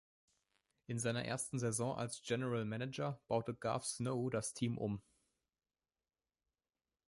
In 0.87 0.97
seiner 0.97 1.25
ersten 1.25 1.59
Saison 1.59 1.95
als 1.95 2.23
General 2.23 2.65
Manager 2.65 3.21
baute 3.27 3.53
Garth 3.53 3.85
Snow 3.85 4.31
das 4.31 4.55
Team 4.55 4.79
um. 4.79 5.03